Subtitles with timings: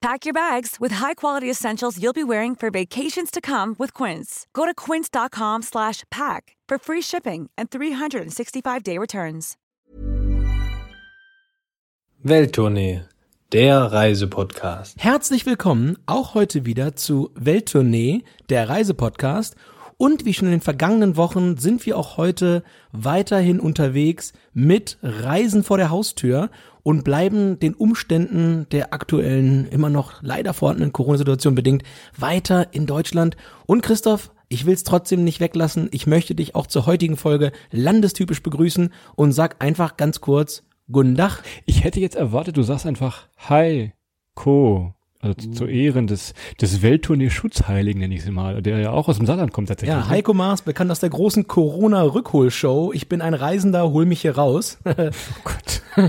[0.00, 4.46] Pack your bags with high-quality essentials you'll be wearing for vacations to come with Quince.
[4.54, 9.58] Go to quince.com slash pack for free shipping and 365-day returns.
[12.22, 13.02] Welttournee,
[13.52, 14.96] der Reisepodcast.
[14.98, 19.54] Herzlich willkommen auch heute wieder zu Welttournee, der Reisepodcast.
[20.00, 25.62] Und wie schon in den vergangenen Wochen sind wir auch heute weiterhin unterwegs mit Reisen
[25.62, 26.48] vor der Haustür
[26.82, 31.82] und bleiben den Umständen der aktuellen, immer noch leider vorhandenen Corona-Situation bedingt
[32.16, 33.36] weiter in Deutschland.
[33.66, 35.90] Und Christoph, ich will es trotzdem nicht weglassen.
[35.92, 41.14] Ich möchte dich auch zur heutigen Folge landestypisch begrüßen und sag einfach ganz kurz Guten
[41.14, 41.42] Tag.
[41.66, 43.92] Ich hätte jetzt erwartet, du sagst einfach Hi,
[44.34, 44.94] Co.
[45.22, 49.18] Also zu, zu Ehren des, des Welttournee-Schutzheiligen, nenne ich sie mal, der ja auch aus
[49.18, 49.94] dem Saarland kommt tatsächlich.
[49.94, 50.08] Ja, ne?
[50.08, 52.92] Heiko Maas, bekannt aus der großen Corona-Rückholshow.
[52.94, 54.78] Ich bin ein Reisender, hol mich hier raus.
[54.84, 55.10] oh
[55.44, 55.82] Gott.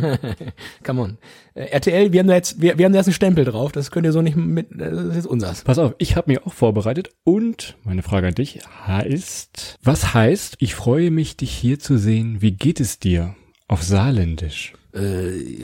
[0.86, 1.18] Come on.
[1.54, 3.72] Äh, RTL, wir haben da jetzt, wir, wir haben da jetzt einen Stempel drauf.
[3.74, 5.64] Das könnt ihr so nicht mit, das ist jetzt unsers.
[5.64, 10.56] Pass auf, ich habe mir auch vorbereitet und meine Frage an dich heißt, was heißt,
[10.60, 12.42] ich freue mich, dich hier zu sehen.
[12.42, 13.36] Wie geht es dir?
[13.68, 14.74] Auf Saarländisch.
[14.94, 15.64] Äh,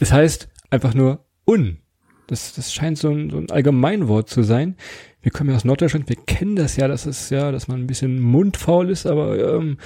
[0.00, 1.78] Es heißt einfach nur un.
[2.32, 4.76] Das, das scheint so ein, so ein Allgemeinwort zu sein.
[5.20, 7.86] Wir kommen ja aus Norddeutschland, wir kennen das ja, dass es ja, dass man ein
[7.86, 9.78] bisschen mundfaul ist, aber ähm,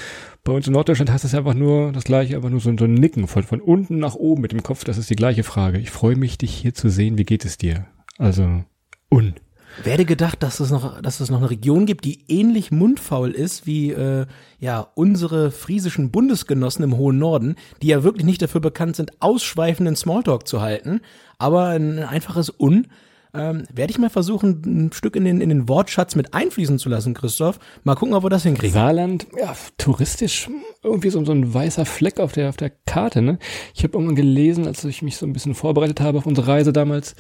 [0.45, 2.95] bei uns in Norddeutschland heißt das einfach nur das gleiche, einfach nur so, so ein
[2.95, 4.85] Nicken von, von unten nach oben mit dem Kopf.
[4.85, 5.79] Das ist die gleiche Frage.
[5.79, 7.19] Ich freue mich, dich hier zu sehen.
[7.19, 7.87] Wie geht es dir?
[8.17, 8.65] Also
[9.11, 9.35] un.
[9.83, 13.67] Werde gedacht, dass es noch, dass es noch eine Region gibt, die ähnlich mundfaul ist
[13.67, 14.27] wie äh,
[14.59, 19.97] ja unsere friesischen Bundesgenossen im hohen Norden, die ja wirklich nicht dafür bekannt sind, ausschweifenden
[19.97, 21.01] Smalltalk zu halten,
[21.39, 22.87] aber ein einfaches Un.
[23.35, 26.89] Ähm, werde ich mal versuchen, ein Stück in den, in den Wortschatz mit einfließen zu
[26.89, 27.59] lassen, Christoph.
[27.85, 28.73] Mal gucken, ob wir das hinkriegen.
[28.73, 30.49] Saarland, ja, touristisch
[30.83, 33.39] irgendwie so, so ein weißer Fleck auf der, auf der Karte, ne?
[33.75, 36.73] Ich habe irgendwann gelesen, als ich mich so ein bisschen vorbereitet habe auf unsere Reise
[36.73, 37.15] damals,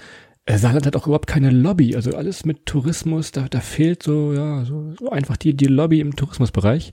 [0.48, 4.64] Saarland hat auch überhaupt keine Lobby, also alles mit Tourismus, da, da fehlt so, ja,
[4.64, 6.92] so, so einfach die, die Lobby im Tourismusbereich.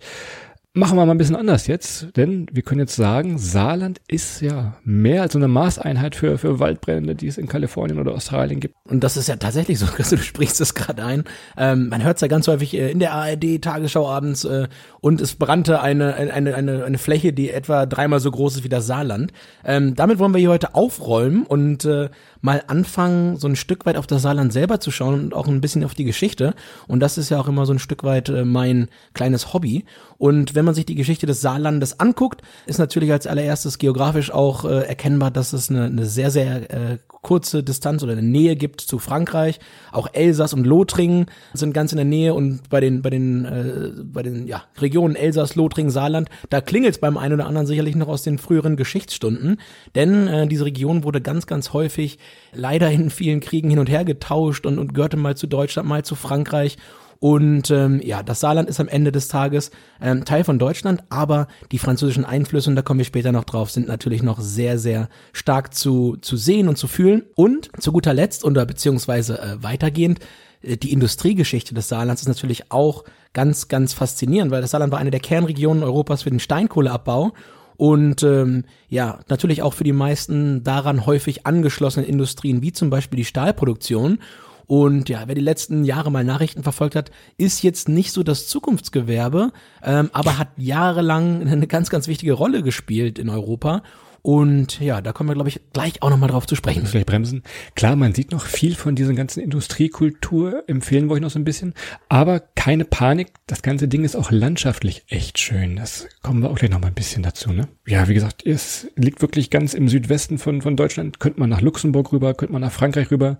[0.76, 4.74] Machen wir mal ein bisschen anders jetzt, denn wir können jetzt sagen, Saarland ist ja
[4.84, 8.74] mehr als so eine Maßeinheit für, für Waldbrände, die es in Kalifornien oder Australien gibt.
[8.90, 11.26] Und das ist ja tatsächlich so, du sprichst es gerade ein.
[11.58, 14.68] Ähm, man hört es ja ganz häufig äh, in der ARD, Tagesschau abends, äh,
[15.00, 18.70] und es brannte eine, eine, eine, eine Fläche, die etwa dreimal so groß ist wie
[18.70, 19.32] das Saarland.
[19.64, 22.10] Ähm, damit wollen wir hier heute aufräumen und äh,
[22.44, 25.62] mal anfangen, so ein Stück weit auf das Saarland selber zu schauen und auch ein
[25.62, 26.56] bisschen auf die Geschichte.
[26.88, 29.86] Und das ist ja auch immer so ein Stück weit äh, mein kleines Hobby.
[30.18, 34.66] Und wenn man sich die Geschichte des Saarlandes anguckt, ist natürlich als allererstes geografisch auch
[34.66, 38.82] äh, erkennbar, dass es eine, eine sehr, sehr äh, kurze Distanz oder eine Nähe gibt
[38.82, 39.60] zu Frankreich.
[39.92, 43.92] Auch Elsass und Lothringen sind ganz in der Nähe und bei den, bei den, äh,
[44.04, 47.96] bei den ja, Regionen Elsass, Lothringen, Saarland, da klingelt es beim einen oder anderen sicherlich
[47.96, 49.60] noch aus den früheren Geschichtsstunden.
[49.96, 52.20] Denn äh, diese Region wurde ganz, ganz häufig
[52.54, 56.04] leider in vielen Kriegen hin und her getauscht und, und gehörte mal zu Deutschland, mal
[56.04, 56.78] zu Frankreich.
[57.24, 61.48] Und ähm, ja, das Saarland ist am Ende des Tages ähm, Teil von Deutschland, aber
[61.72, 65.08] die französischen Einflüsse, und da kommen wir später noch drauf, sind natürlich noch sehr, sehr
[65.32, 67.24] stark zu, zu sehen und zu fühlen.
[67.36, 70.20] Und zu guter Letzt, oder beziehungsweise äh, weitergehend,
[70.64, 75.00] äh, die Industriegeschichte des Saarlands ist natürlich auch ganz, ganz faszinierend, weil das Saarland war
[75.00, 77.32] eine der Kernregionen Europas für den Steinkohleabbau
[77.78, 83.18] und ähm, ja, natürlich auch für die meisten daran häufig angeschlossenen Industrien, wie zum Beispiel
[83.18, 84.20] die Stahlproduktion.
[84.66, 88.48] Und ja, wer die letzten Jahre mal Nachrichten verfolgt hat, ist jetzt nicht so das
[88.48, 89.52] Zukunftsgewerbe,
[89.84, 93.84] ähm, aber hat jahrelang eine ganz, ganz wichtige Rolle gespielt in Europa.
[94.26, 96.86] Und ja, da kommen wir, glaube ich, gleich auch nochmal drauf zu sprechen.
[96.86, 97.44] Vielleicht bremsen.
[97.76, 101.44] Klar, man sieht noch viel von dieser ganzen Industriekultur, empfehlen wir euch noch so ein
[101.44, 101.74] bisschen.
[102.08, 105.76] Aber keine Panik, das ganze Ding ist auch landschaftlich echt schön.
[105.76, 107.68] Das kommen wir auch gleich noch mal ein bisschen dazu, ne?
[107.86, 111.20] Ja, wie gesagt, es liegt wirklich ganz im Südwesten von, von Deutschland.
[111.20, 113.38] Könnte man nach Luxemburg rüber, könnte man nach Frankreich rüber.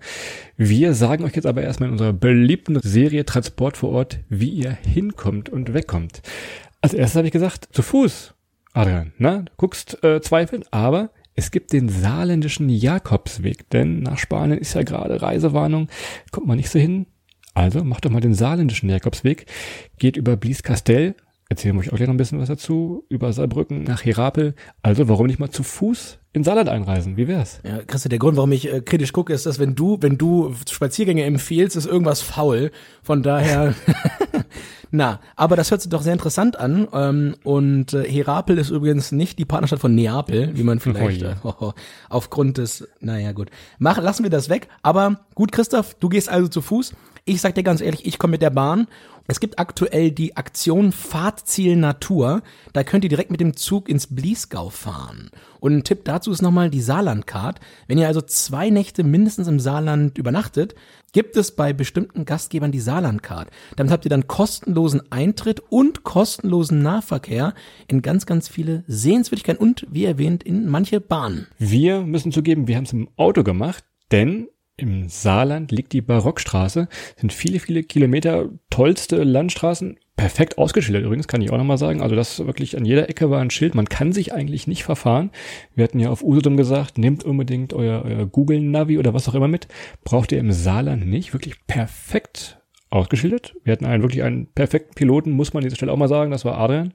[0.58, 4.72] Wir sagen euch jetzt aber erstmal in unserer beliebten Serie Transport vor Ort, wie ihr
[4.72, 6.20] hinkommt und wegkommt.
[6.82, 8.33] Als erstes habe ich gesagt, zu Fuß.
[8.74, 14.58] Adrian, na, du guckst äh, zweifelnd, aber es gibt den saarländischen Jakobsweg, denn nach Spanien
[14.58, 15.88] ist ja gerade Reisewarnung,
[16.32, 17.06] kommt man nicht so hin.
[17.54, 19.46] Also macht doch mal den saarländischen Jakobsweg,
[19.98, 21.14] geht über Blieskastell,
[21.48, 24.56] erzählen wir euch auch gleich noch ein bisschen was dazu, über Saarbrücken nach Herapel.
[24.82, 27.16] Also warum nicht mal zu Fuß in Saarland einreisen?
[27.16, 27.60] Wie wär's?
[27.64, 30.52] Ja, Christian, der Grund, warum ich äh, kritisch gucke, ist, dass wenn du, wenn du
[30.68, 32.72] Spaziergänge empfiehlst, ist irgendwas faul.
[33.04, 33.74] Von daher,
[34.96, 36.86] Na, aber das hört sich doch sehr interessant an.
[36.92, 41.30] Ähm, und äh, Herapel ist übrigens nicht die Partnerstadt von Neapel, wie man vielleicht je.
[41.30, 41.72] äh,
[42.08, 43.50] aufgrund des, naja gut.
[43.80, 44.68] Mach, lassen wir das weg.
[44.82, 46.92] Aber gut, Christoph, du gehst also zu Fuß.
[47.24, 48.86] Ich sag dir ganz ehrlich, ich komme mit der Bahn.
[49.26, 52.42] Es gibt aktuell die Aktion Fahrtziel Natur.
[52.72, 55.30] Da könnt ihr direkt mit dem Zug ins Bliesgau fahren.
[55.58, 57.58] Und ein Tipp dazu ist nochmal die Saarlandcard.
[57.88, 60.76] Wenn ihr also zwei Nächte mindestens im Saarland übernachtet,
[61.14, 63.48] gibt es bei bestimmten Gastgebern die Saarlandcard.
[63.76, 67.54] Damit habt ihr dann kostenlosen Eintritt und kostenlosen Nahverkehr
[67.88, 71.46] in ganz, ganz viele Sehenswürdigkeiten und, wie erwähnt, in manche Bahnen.
[71.58, 76.88] Wir müssen zugeben, wir haben es im Auto gemacht, denn im Saarland liegt die Barockstraße,
[77.16, 82.00] sind viele, viele Kilometer, tollste Landstraßen, perfekt ausgeschildert übrigens, kann ich auch nochmal sagen.
[82.00, 85.30] Also das wirklich an jeder Ecke war ein Schild, man kann sich eigentlich nicht verfahren.
[85.74, 89.48] Wir hatten ja auf Usedom gesagt, nehmt unbedingt euer, euer Google-Navi oder was auch immer
[89.48, 89.68] mit.
[90.04, 93.54] Braucht ihr im Saarland nicht, wirklich perfekt ausgeschildert.
[93.64, 96.30] Wir hatten einen wirklich einen perfekten Piloten, muss man an dieser Stelle auch mal sagen,
[96.30, 96.94] das war Adrian.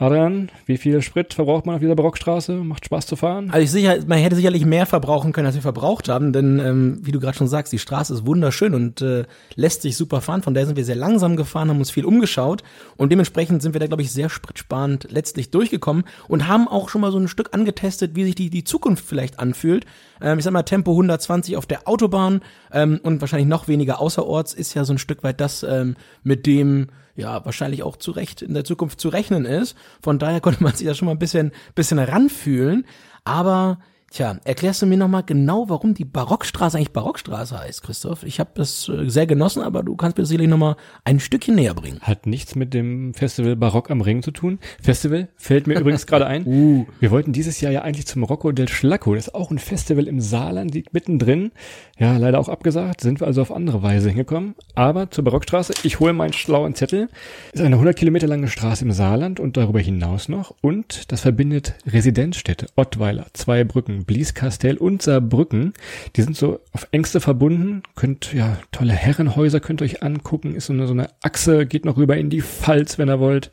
[0.00, 2.52] Adrian, wie viel Sprit verbraucht man auf dieser Barockstraße?
[2.54, 3.50] Macht Spaß zu fahren?
[3.50, 7.00] Also ich sicher, man hätte sicherlich mehr verbrauchen können, als wir verbraucht haben, denn ähm,
[7.02, 9.24] wie du gerade schon sagst, die Straße ist wunderschön und äh,
[9.56, 10.40] lässt sich super fahren.
[10.40, 12.62] Von daher sind wir sehr langsam gefahren, haben uns viel umgeschaut
[12.96, 17.02] und dementsprechend sind wir da, glaube ich, sehr spritsparend letztlich durchgekommen und haben auch schon
[17.02, 19.84] mal so ein Stück angetestet, wie sich die, die Zukunft vielleicht anfühlt.
[20.22, 22.40] Ähm, ich sag mal, Tempo 120 auf der Autobahn
[22.72, 26.46] ähm, und wahrscheinlich noch weniger außerorts ist ja so ein Stück weit das, ähm, mit
[26.46, 26.86] dem
[27.20, 29.76] ja wahrscheinlich auch zu Recht in der Zukunft zu rechnen ist.
[30.02, 32.86] Von daher konnte man sich da schon mal ein bisschen, bisschen ranfühlen.
[33.24, 33.78] Aber
[34.12, 38.24] Tja, erklärst du mir nochmal genau, warum die Barockstraße eigentlich Barockstraße heißt, Christoph?
[38.24, 40.74] Ich habe das äh, sehr genossen, aber du kannst mir das sicherlich nochmal
[41.04, 42.00] ein Stückchen näher bringen.
[42.00, 44.58] Hat nichts mit dem Festival Barock am Ring zu tun.
[44.82, 46.44] Festival fällt mir übrigens gerade ein.
[46.50, 46.86] Uh.
[46.98, 49.14] Wir wollten dieses Jahr ja eigentlich zum Rocco del Schlacco.
[49.14, 51.52] Das ist auch ein Festival im Saarland, liegt mittendrin.
[51.96, 53.02] Ja, leider auch abgesagt.
[53.02, 54.56] Sind wir also auf andere Weise hingekommen.
[54.74, 57.08] Aber zur Barockstraße, ich hole meinen schlauen Zettel.
[57.52, 60.54] Ist eine 100 Kilometer lange Straße im Saarland und darüber hinaus noch.
[60.60, 63.62] Und das verbindet Residenzstädte, Ottweiler, zwei
[64.00, 65.72] Brücken, Blieskastel und Saarbrücken.
[66.16, 67.82] Die sind so auf engste verbunden.
[67.96, 70.54] Könnt, ja, tolle Herrenhäuser könnt ihr euch angucken.
[70.54, 73.50] Ist so eine, so eine Achse, geht noch rüber in die Pfalz, wenn ihr wollt.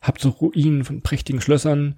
[0.00, 1.96] Habt so Ruinen von prächtigen Schlössern.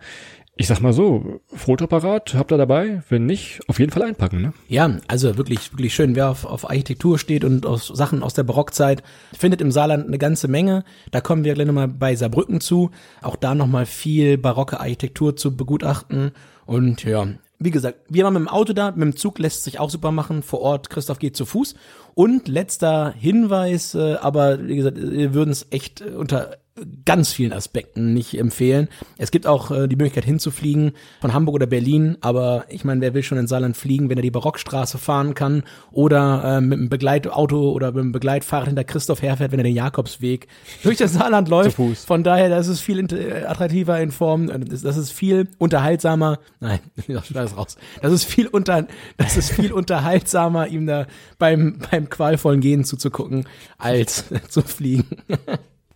[0.58, 3.02] Ich sag mal so, Fotoapparat habt ihr dabei?
[3.10, 4.54] Wenn nicht, auf jeden Fall einpacken, ne?
[4.68, 6.16] Ja, also wirklich, wirklich schön.
[6.16, 9.02] Wer auf, auf Architektur steht und auf Sachen aus der Barockzeit,
[9.36, 10.84] findet im Saarland eine ganze Menge.
[11.10, 12.90] Da kommen wir gleich nochmal bei Saarbrücken zu.
[13.20, 16.32] Auch da nochmal viel barocke Architektur zu begutachten.
[16.64, 17.28] Und ja,
[17.58, 20.12] wie gesagt, wir waren mit dem Auto da, mit dem Zug lässt sich auch super
[20.12, 20.42] machen.
[20.42, 21.74] Vor Ort, Christoph geht zu Fuß.
[22.14, 26.58] Und letzter Hinweis, äh, aber wie gesagt, wir würden es echt äh, unter
[27.04, 28.88] ganz vielen Aspekten nicht empfehlen.
[29.16, 33.14] Es gibt auch äh, die Möglichkeit hinzufliegen von Hamburg oder Berlin, aber ich meine, wer
[33.14, 36.88] will schon in Saarland fliegen, wenn er die Barockstraße fahren kann oder äh, mit einem
[36.88, 40.48] Begleitauto oder mit einem Begleitfahrrad hinter Christoph herfährt, wenn er den Jakobsweg
[40.82, 41.76] durch das Saarland läuft.
[41.76, 42.04] Fuß.
[42.04, 46.38] Von daher, das ist viel äh, attraktiver in Form, äh, das, ist viel unterhaltsamer.
[46.60, 47.76] Nein, ich schneid raus.
[48.02, 48.86] Das ist viel unter,
[49.16, 51.06] das ist viel unterhaltsamer, ihm da
[51.38, 53.46] beim beim qualvollen Gehen zuzugucken,
[53.78, 55.06] als zu fliegen.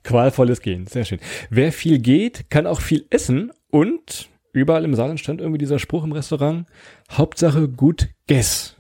[0.03, 1.21] Qualvolles Gehen, sehr schön.
[1.51, 6.05] Wer viel geht, kann auch viel essen und überall im Saarland stand irgendwie dieser Spruch
[6.05, 6.67] im Restaurant,
[7.11, 8.77] Hauptsache gut gess.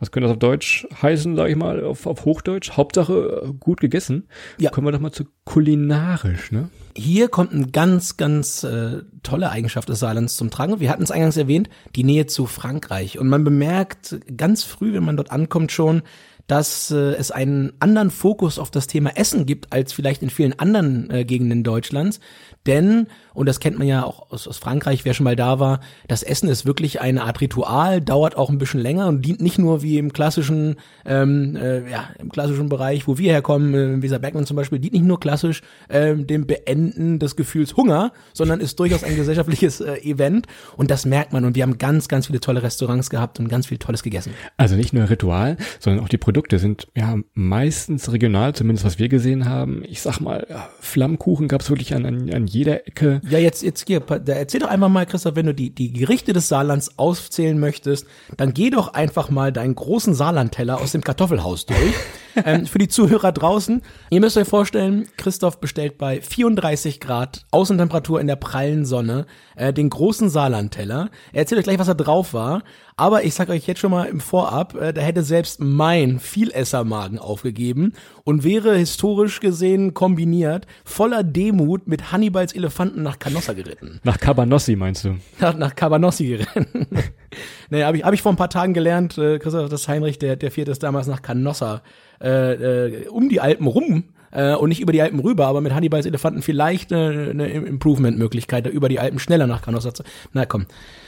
[0.00, 2.70] Was könnte das auf Deutsch heißen, sag ich mal, auf, auf Hochdeutsch?
[2.72, 4.28] Hauptsache gut gegessen.
[4.58, 4.70] Ja.
[4.70, 6.70] Kommen wir doch mal zu kulinarisch, ne?
[6.96, 10.80] Hier kommt eine ganz, ganz äh, tolle Eigenschaft des Saarlands zum Tragen.
[10.80, 13.18] Wir hatten es eingangs erwähnt, die Nähe zu Frankreich.
[13.18, 16.02] Und man bemerkt ganz früh, wenn man dort ankommt schon,
[16.50, 20.58] dass äh, es einen anderen Fokus auf das Thema Essen gibt als vielleicht in vielen
[20.58, 22.18] anderen äh, Gegenden Deutschlands.
[22.66, 23.06] Denn,
[23.40, 26.22] und das kennt man ja auch aus, aus Frankreich, wer schon mal da war, das
[26.22, 29.82] Essen ist wirklich eine Art Ritual, dauert auch ein bisschen länger und dient nicht nur
[29.82, 34.46] wie im klassischen, ähm, äh, ja, im klassischen Bereich, wo wir herkommen, äh, im Weserbergland
[34.46, 39.04] zum Beispiel, dient nicht nur klassisch ähm, dem Beenden des Gefühls Hunger, sondern ist durchaus
[39.04, 42.62] ein gesellschaftliches äh, Event und das merkt man und wir haben ganz, ganz viele tolle
[42.62, 44.34] Restaurants gehabt und ganz viel Tolles gegessen.
[44.58, 49.08] Also nicht nur Ritual, sondern auch die Produkte sind ja meistens regional, zumindest was wir
[49.08, 49.82] gesehen haben.
[49.88, 50.46] Ich sag mal,
[50.80, 53.22] Flammkuchen gab es wirklich an, an, an jeder Ecke.
[53.30, 56.32] Ja, jetzt, jetzt hier, da erzähl doch einfach mal, Christoph, wenn du die, die Gerichte
[56.32, 58.06] des Saarlands aufzählen möchtest,
[58.36, 61.94] dann geh doch einfach mal deinen großen Saarlandteller aus dem Kartoffelhaus durch.
[62.44, 68.20] ähm, für die Zuhörer draußen, ihr müsst euch vorstellen, Christoph bestellt bei 34 Grad Außentemperatur
[68.20, 71.10] in der prallen Sonne äh, den großen Saarlandteller.
[71.32, 72.62] Er erzählt euch gleich, was da drauf war.
[73.00, 77.18] Aber ich sag euch jetzt schon mal im Vorab, äh, da hätte selbst mein Vielessermagen
[77.18, 84.00] aufgegeben und wäre historisch gesehen kombiniert voller Demut mit Hannibals Elefanten nach Canossa geritten.
[84.04, 85.16] Nach Cabanossi meinst du?
[85.40, 86.86] Nach, nach Cabanossi geritten.
[87.70, 90.36] naja, habe ich, hab ich vor ein paar Tagen gelernt, äh, Christoph, dass Heinrich, der,
[90.36, 91.80] der Vierte ist damals nach Canossa
[92.20, 95.74] äh, äh, um die Alpen rum äh, und nicht über die Alpen rüber, aber mit
[95.74, 100.02] Hannibals Elefanten vielleicht eine, eine Improvement-Möglichkeit, da über die Alpen schneller nach Canossa zu.
[100.32, 100.66] Na komm.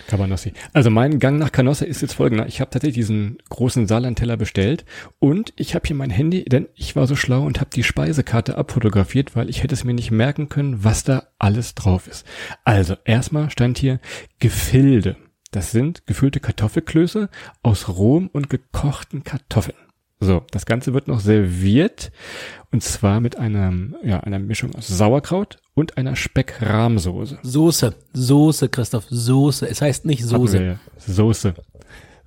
[0.08, 0.52] Cabanossi.
[0.72, 2.46] Also mein Gang nach Canossa ist jetzt folgender.
[2.46, 4.84] Ich habe tatsächlich diesen großen Saarlandteller bestellt
[5.18, 8.56] und ich habe hier mein Handy, denn ich war so schlau und habe die Speisekarte
[8.56, 12.26] abfotografiert, weil ich hätte es mir nicht merken können, was da alles drauf ist.
[12.64, 14.00] Also erstmal stand hier
[14.38, 15.16] Gefilde.
[15.50, 17.28] Das sind gefüllte Kartoffelklöße
[17.62, 19.76] aus rohem und gekochten Kartoffeln.
[20.22, 22.12] So, das Ganze wird noch serviert
[22.70, 27.40] und zwar mit einem, ja, einer Mischung aus Sauerkraut und einer Speckrahmsoße.
[27.42, 29.68] Soße, Soße, Christoph, Soße.
[29.68, 30.64] Es heißt nicht Soße.
[30.64, 30.78] Ja.
[30.96, 31.54] Soße.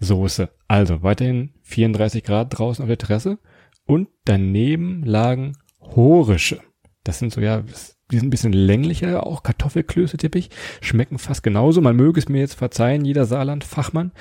[0.02, 0.50] Soße.
[0.68, 3.40] Also weiterhin 34 Grad draußen auf der Terrasse
[3.86, 6.60] und daneben lagen Horische.
[7.06, 7.64] Das sind so, ja,
[8.12, 10.50] die sind ein bisschen länglicher, auch Kartoffelklöße tippig,
[10.82, 11.80] schmecken fast genauso.
[11.80, 14.12] Man möge es mir jetzt verzeihen, jeder Saarland-Fachmann.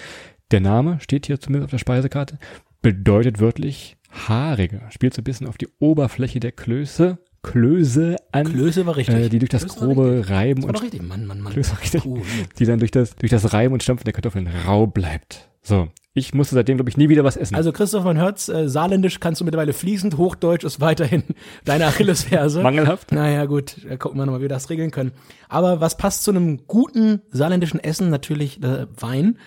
[0.52, 2.38] Der Name steht hier zumindest auf der Speisekarte,
[2.84, 4.82] bedeutet wörtlich haarige.
[4.90, 9.14] Spielt so ein bisschen auf die Oberfläche der Klöße, Klöße an, Klöße war richtig.
[9.16, 11.02] äh, die durch das Klöße grobe Reiben Das war und richtig.
[11.02, 11.52] Mann, Mann, Mann.
[11.52, 12.02] Klöße richtig.
[12.02, 12.20] Puh,
[12.58, 15.48] die dann durch das, durch das Reiben und Stampfen der Kartoffeln rau bleibt.
[15.62, 15.88] So.
[16.16, 17.56] Ich musste seitdem, glaube ich, nie wieder was essen.
[17.56, 21.24] Also Christoph, man hört's, äh, Saarländisch kannst du mittlerweile fließend, Hochdeutsch ist weiterhin
[21.64, 22.62] deine Achillesferse.
[22.62, 23.10] Mangelhaft?
[23.12, 25.10] Naja, gut, da gucken wir nochmal, wie wir das regeln können.
[25.48, 28.10] Aber was passt zu einem guten saarländischen Essen?
[28.10, 29.38] Natürlich äh, Wein.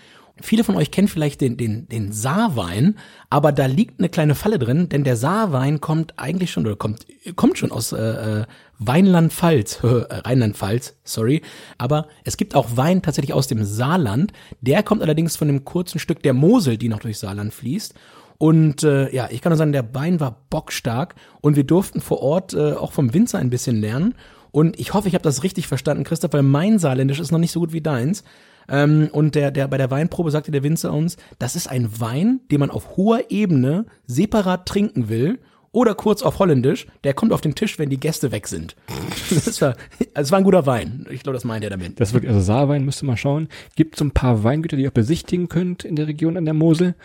[0.42, 2.98] Viele von euch kennen vielleicht den, den, den Saarwein,
[3.30, 7.06] aber da liegt eine kleine Falle drin, denn der Saarwein kommt eigentlich schon, oder kommt,
[7.36, 8.46] kommt schon aus äh, äh,
[8.80, 11.42] Weinland-Pfalz, äh, Rheinland-Pfalz, sorry.
[11.78, 14.34] Aber es gibt auch Wein tatsächlich aus dem Saarland.
[14.62, 17.94] Der kommt allerdings von dem kurzen Stück der Mosel, die noch durch Saarland fließt.
[18.38, 22.22] Und äh, ja, ich kann nur sagen, der Wein war bockstark und wir durften vor
[22.22, 24.14] Ort äh, auch vom Winzer ein bisschen lernen.
[24.52, 27.52] Und ich hoffe, ich habe das richtig verstanden, Christoph, weil mein Saarländisch ist noch nicht
[27.52, 28.24] so gut wie deins.
[28.70, 32.42] Ähm, und der, der bei der Weinprobe sagte der Winzer uns, das ist ein Wein,
[32.52, 35.40] den man auf hoher Ebene separat trinken will.
[35.74, 38.76] Oder kurz auf Holländisch, der kommt auf den Tisch, wenn die Gäste weg sind.
[39.30, 39.76] Das war,
[40.14, 41.06] es war ein guter Wein.
[41.10, 42.00] Ich glaube, das meint er damit.
[42.00, 43.50] Das wird, also Saarwein müsste mal schauen.
[43.76, 46.54] Gibt so ein paar Weingüter, die ihr auch besichtigen könnt in der Region an der
[46.54, 46.96] Mosel.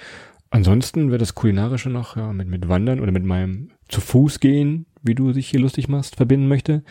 [0.50, 4.86] Ansonsten wird das Kulinarische noch ja, mit, mit Wandern oder mit meinem zu Fuß gehen,
[5.02, 6.82] wie du dich hier lustig machst, verbinden möchte.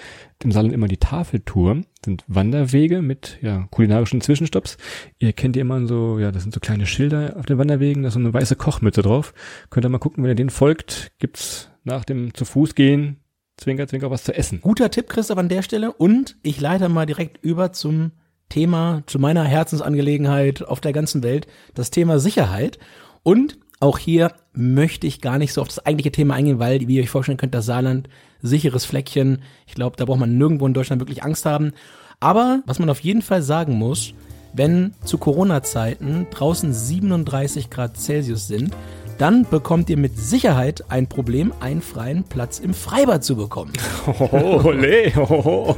[0.43, 4.77] Im Saarland immer die Tafeltour, sind Wanderwege mit ja, kulinarischen Zwischenstopps.
[5.19, 8.07] Ihr kennt die immer so, ja, das sind so kleine Schilder auf den Wanderwegen, da
[8.07, 9.33] ist so eine weiße Kochmütze drauf.
[9.69, 13.17] Könnt ihr mal gucken, wenn ihr denen folgt, gibt's nach dem zu Fuß gehen,
[13.57, 14.61] zwinker, zwinker was zu essen.
[14.61, 15.91] Guter Tipp, Christoph, an der Stelle.
[15.91, 18.11] Und ich leite mal direkt über zum
[18.49, 22.79] Thema, zu meiner Herzensangelegenheit auf der ganzen Welt, das Thema Sicherheit.
[23.23, 26.95] Und auch hier möchte ich gar nicht so auf das eigentliche Thema eingehen, weil, wie
[26.95, 28.07] ihr euch vorstellen könnt, das Saarland,
[28.41, 29.41] sicheres Fleckchen.
[29.67, 31.73] Ich glaube, da braucht man nirgendwo in Deutschland wirklich Angst haben.
[32.19, 34.13] Aber was man auf jeden Fall sagen muss,
[34.53, 38.75] wenn zu Corona-Zeiten draußen 37 Grad Celsius sind,
[39.17, 43.73] dann bekommt ihr mit Sicherheit ein Problem, einen freien Platz im Freibad zu bekommen.
[44.07, 45.75] Oh, ole, oh.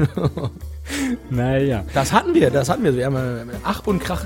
[1.30, 1.84] naja.
[1.94, 2.96] Das hatten wir, das hatten wir.
[2.96, 4.26] Wir haben äh, Ach und Krach.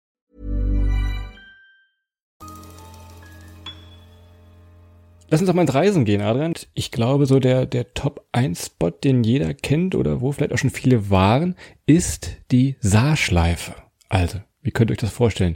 [5.31, 6.55] Lass uns doch mal ins Reisen gehen, Adrian.
[6.73, 11.09] Ich glaube, so der, der Top-1-Spot, den jeder kennt oder wo vielleicht auch schon viele
[11.09, 13.73] waren, ist die Saarschleife.
[14.09, 15.55] Also, wie könnt ihr euch das vorstellen?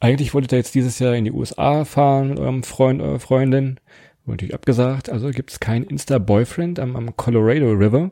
[0.00, 3.78] Eigentlich wolltet ihr jetzt dieses Jahr in die USA fahren mit eurem Freund, eurer Freundin.
[4.24, 5.08] Wurde natürlich abgesagt.
[5.08, 8.10] Also gibt es kein Insta-Boyfriend am, am Colorado River.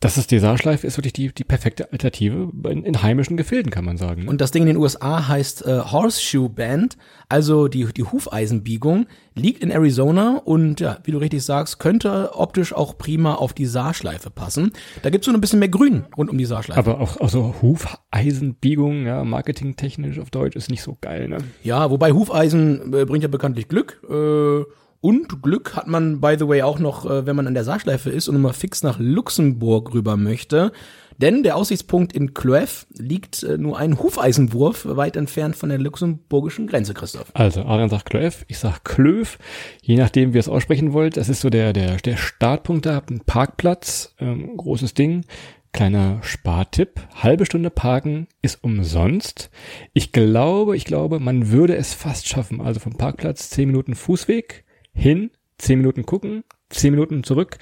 [0.00, 3.84] Das ist die Saarschleife, ist wirklich die, die perfekte Alternative in, in heimischen Gefilden, kann
[3.84, 4.24] man sagen.
[4.24, 4.30] ne?
[4.30, 6.96] Und das Ding in den USA heißt äh, Horseshoe Band,
[7.28, 12.72] also die, die Hufeisenbiegung, liegt in Arizona und ja, wie du richtig sagst, könnte optisch
[12.72, 14.70] auch prima auf die Saarschleife passen.
[15.02, 16.78] Da gibt's so ein bisschen mehr Grün rund um die Saarschleife.
[16.78, 21.38] Aber auch, auch so Hufeisenbiegung, ja, marketingtechnisch auf Deutsch ist nicht so geil, ne?
[21.64, 24.00] Ja, wobei Hufeisen äh, bringt ja bekanntlich Glück.
[24.08, 24.62] Äh,
[25.00, 28.10] und Glück hat man, by the way, auch noch, äh, wenn man an der Saarschleife
[28.10, 30.72] ist und immer fix nach Luxemburg rüber möchte.
[31.18, 36.68] Denn der Aussichtspunkt in Cloef liegt äh, nur einen Hufeisenwurf weit entfernt von der luxemburgischen
[36.68, 37.30] Grenze, Christoph.
[37.34, 39.38] Also, Adrian sagt Klöf, ich sag Klöf,
[39.82, 41.16] je nachdem, wie ihr es aussprechen wollt.
[41.16, 45.24] Das ist so der, der, der Startpunkt da, einen Parkplatz, ähm, großes Ding,
[45.72, 47.00] Kleiner Spartipp.
[47.14, 49.50] Halbe Stunde parken ist umsonst.
[49.92, 52.60] Ich glaube, ich glaube, man würde es fast schaffen.
[52.60, 54.64] Also vom Parkplatz 10 Minuten Fußweg
[54.98, 57.58] hin, 10 Minuten gucken, 10 Minuten zurück.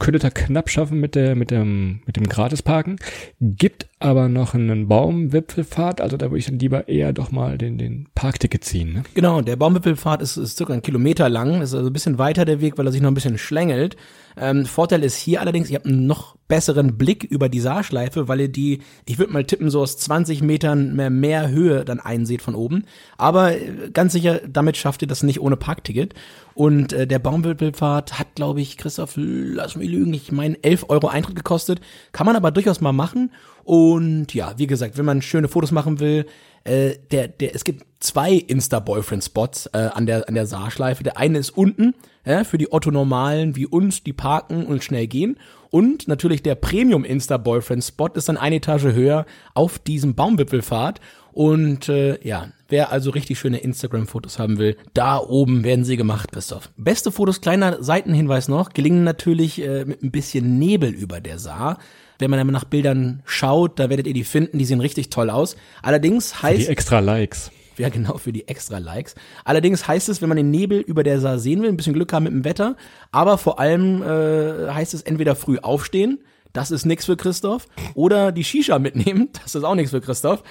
[0.00, 3.00] Könnte da knapp schaffen mit der, mit dem, mit dem Gratisparken.
[3.40, 6.00] Gibt aber noch einen Baumwipfelfahrt.
[6.00, 8.92] Also da würde ich dann lieber eher doch mal den, den Parkticket ziehen.
[8.92, 9.02] Ne?
[9.14, 12.60] Genau, der Baumwipfelpfad ist, ist circa einen Kilometer lang, ist also ein bisschen weiter der
[12.60, 13.96] Weg, weil er sich noch ein bisschen schlängelt.
[14.40, 18.40] Ähm, Vorteil ist hier allerdings, ihr habt einen noch besseren Blick über die Saarschleife, weil
[18.40, 22.42] ihr die, ich würde mal tippen, so aus 20 Metern mehr, mehr Höhe dann einseht
[22.42, 22.84] von oben.
[23.18, 26.14] Aber äh, ganz sicher, damit schafft ihr das nicht ohne Parkticket.
[26.54, 31.08] Und äh, der Baumwipfelpfad hat, glaube ich, Christoph, lass mich lügen, ich meine 11 Euro
[31.08, 31.80] Eintritt gekostet.
[32.12, 33.30] Kann man aber durchaus mal machen.
[33.64, 36.26] Und ja, wie gesagt, wenn man schöne Fotos machen will,
[36.64, 41.02] äh, der, der, es gibt zwei Insta-Boyfriend-Spots äh, an der, an der Saarschleife.
[41.02, 45.38] Der eine ist unten, ja, für die Otto-Normalen wie uns, die parken und schnell gehen.
[45.70, 51.00] Und natürlich der Premium-Insta-Boyfriend-Spot ist dann eine Etage höher auf diesem Baumwipfelpfad.
[51.32, 56.32] Und äh, ja, wer also richtig schöne Instagram-Fotos haben will, da oben werden sie gemacht,
[56.32, 56.70] Christoph.
[56.76, 61.78] Beste Fotos, kleiner Seitenhinweis noch, gelingen natürlich äh, mit ein bisschen Nebel über der Saar.
[62.18, 65.30] Wenn man dann nach Bildern schaut, da werdet ihr die finden, die sehen richtig toll
[65.30, 65.56] aus.
[65.82, 66.62] Allerdings heißt...
[66.62, 67.50] Die extra Likes.
[67.78, 69.14] Ja, genau, für die extra Likes.
[69.44, 72.12] Allerdings heißt es, wenn man den Nebel über der Saar sehen will, ein bisschen Glück
[72.12, 72.76] haben mit dem Wetter,
[73.12, 76.18] aber vor allem äh, heißt es entweder früh aufstehen,
[76.58, 80.42] das ist nix für Christoph, oder die Shisha mitnehmen, das ist auch nichts für Christoph.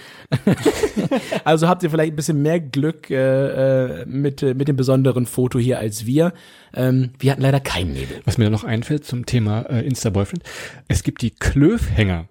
[1.43, 5.25] also habt ihr vielleicht ein bisschen mehr Glück äh, äh, mit, äh, mit dem besonderen
[5.25, 6.31] Foto hier als wir.
[6.73, 8.21] Ähm, wir hatten leider keinen Nebel.
[8.23, 10.43] Was mir noch einfällt zum Thema äh, Insta-Boyfriend,
[10.87, 12.29] es gibt die Klöfhänger.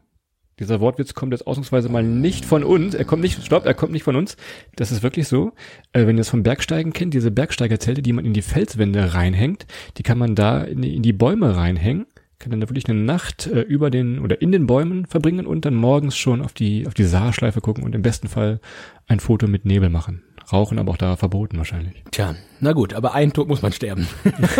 [0.59, 2.95] Dieser Wortwitz kommt jetzt ausnahmsweise mal nicht von uns.
[2.95, 4.39] Er kommt nicht, stopp, er kommt nicht von uns.
[4.75, 5.53] Das ist wirklich so.
[5.93, 9.67] Äh, wenn ihr das vom Bergsteigen kennt, diese Bergsteigerzelte, die man in die Felswände reinhängt,
[9.99, 12.07] die kann man da in die Bäume reinhängen,
[12.39, 15.65] kann dann da wirklich eine Nacht äh, über den oder in den Bäumen verbringen und
[15.65, 18.61] dann morgens schon auf die, auf die Saarschleife gucken und im besten Fall
[19.07, 20.23] ein Foto mit Nebel machen.
[20.53, 22.05] Rauchen aber auch da verboten wahrscheinlich.
[22.11, 24.07] Tja, na gut, aber einen Tod muss man sterben.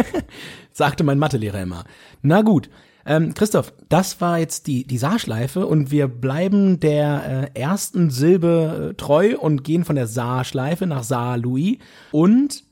[0.73, 1.85] Sagte mein Mathelehrer immer.
[2.23, 2.69] Na gut.
[3.09, 8.91] Ähm, Christoph, das war jetzt die, die Saarschleife und wir bleiben der äh, ersten Silbe
[8.91, 11.79] äh, treu und gehen von der Saarschleife nach Saar-Louis.
[12.11, 12.65] Und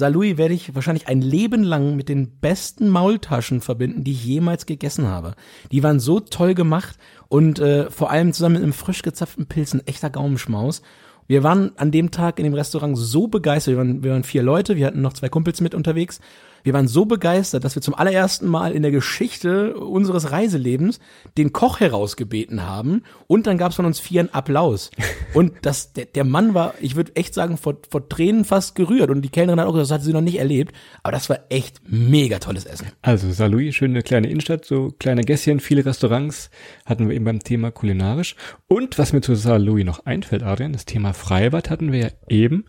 [0.00, 4.66] Saar-Louis werde ich wahrscheinlich ein Leben lang mit den besten Maultaschen verbinden, die ich jemals
[4.66, 5.34] gegessen habe.
[5.70, 6.96] Die waren so toll gemacht
[7.28, 10.82] und äh, vor allem zusammen mit einem frisch gezapften Pilz ein echter Gaumenschmaus.
[11.28, 13.72] Wir waren an dem Tag in dem Restaurant so begeistert.
[13.72, 16.20] Wir waren, wir waren vier Leute, wir hatten noch zwei Kumpels mit unterwegs.
[16.62, 21.00] Wir waren so begeistert, dass wir zum allerersten Mal in der Geschichte unseres Reiselebens
[21.36, 24.90] den Koch herausgebeten haben und dann gab es von uns vier einen Applaus.
[25.32, 29.10] Und das, der, der Mann war, ich würde echt sagen, vor, vor Tränen fast gerührt
[29.10, 31.38] und die Kellnerin hat auch gesagt, das hatte sie noch nicht erlebt, aber das war
[31.50, 32.88] echt mega tolles Essen.
[33.00, 36.50] Also Saarlouis, schöne kleine Innenstadt, so kleine Gässchen, viele Restaurants
[36.84, 38.34] hatten wir eben beim Thema kulinarisch.
[38.66, 42.64] Und was mir zu Saarlouis noch einfällt, Adrian, das Thema Freibad hatten wir ja eben.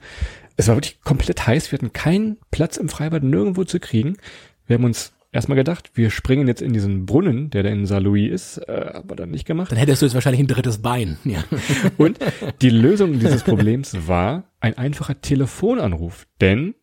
[0.62, 1.72] Es war wirklich komplett heiß.
[1.72, 4.18] Wir hatten keinen Platz im Freibad nirgendwo zu kriegen.
[4.68, 8.32] Wir haben uns erstmal gedacht, wir springen jetzt in diesen Brunnen, der da in Saint-Louis
[8.32, 9.72] ist, äh, aber dann nicht gemacht.
[9.72, 11.18] Dann hättest du jetzt wahrscheinlich ein drittes Bein.
[11.24, 11.44] Ja.
[11.98, 12.20] Und
[12.62, 16.28] die Lösung dieses Problems war ein einfacher Telefonanruf.
[16.42, 16.76] Denn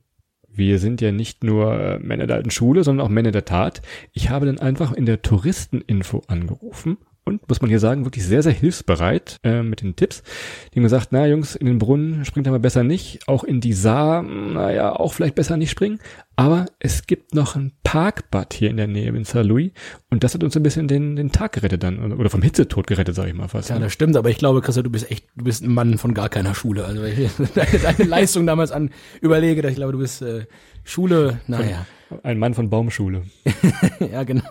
[0.49, 3.81] wir sind ja nicht nur äh, Männer der alten Schule, sondern auch Männer der Tat.
[4.13, 8.43] Ich habe dann einfach in der Touristeninfo angerufen und, muss man hier sagen, wirklich sehr,
[8.43, 10.23] sehr hilfsbereit äh, mit den Tipps.
[10.73, 13.21] Die haben gesagt, na Jungs, in den Brunnen springt aber besser nicht.
[13.29, 16.01] Auch in die Saar, naja, auch vielleicht besser nicht springen.
[16.35, 19.73] Aber es gibt noch ein Parkbad hier in der Nähe in Saint-Louis
[20.11, 23.17] und das hat uns ein bisschen den, den Tag gerettet dann oder vom Hitzetod gerettet,
[23.17, 23.71] sag ich mal fast.
[23.71, 23.87] Ja, ne?
[23.87, 26.29] das stimmt, aber ich glaube, Christa, du bist echt, du bist ein Mann von gar
[26.29, 26.85] keiner Schule.
[26.85, 30.47] Also wenn ich deine, deine Leistung damals an überlege, ich glaube, du bist äh,
[30.85, 31.87] Schule, naja.
[32.23, 33.25] Ein Mann von Baumschule.
[34.13, 34.49] ja, genau.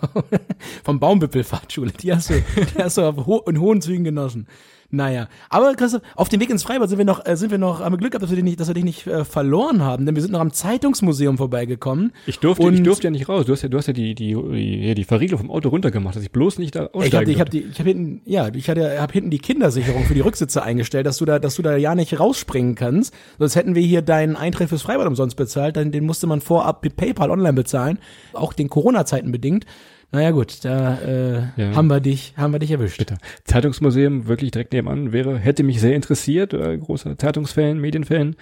[0.84, 1.92] Vom Baumwipfelfahrtschule.
[1.92, 4.46] Die hast du, die hast du auf ho in hohen Zügen genossen.
[4.90, 7.80] Naja, aber Christoph, auf dem Weg ins Freibad sind wir noch, äh, sind wir noch,
[7.80, 10.06] haben wir Glück gehabt, dass wir dich nicht, dass wir dich nicht äh, verloren haben,
[10.06, 12.12] denn wir sind noch am Zeitungsmuseum vorbeigekommen.
[12.24, 13.44] Ich durfte, ich durfte ja nicht raus.
[13.44, 16.22] Du hast ja, du hast ja die, die, die, die Verriegelung vom Auto runtergemacht, dass
[16.22, 18.70] ich bloß nicht da Ich aussteigen habe ich hab die, ich habe hinten, ja, ich
[18.70, 21.76] hatte, hab hinten die Kindersicherung für die Rücksitze eingestellt, dass du da, dass du da
[21.76, 23.12] ja nicht rausspringen kannst.
[23.38, 26.82] Sonst hätten wir hier deinen Eintritt fürs Freibad umsonst bezahlt, dann den musste man vorab
[26.82, 27.98] mit PayPal online bezahlen,
[28.32, 29.66] auch den Corona-Zeiten bedingt.
[30.10, 31.74] Naja gut, da äh, Ja.
[31.76, 32.98] haben wir dich, haben wir dich erwischt.
[32.98, 33.18] Bitte.
[33.44, 38.36] Zeitungsmuseum wirklich direkt nebenan wäre, hätte mich sehr interessiert, äh, großer Zeitungsfan, Medienfan.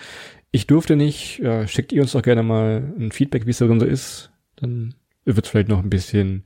[0.52, 3.66] Ich durfte nicht, ja, schickt ihr uns doch gerne mal ein Feedback, wie es so
[3.66, 6.44] ist, dann wird's vielleicht noch ein bisschen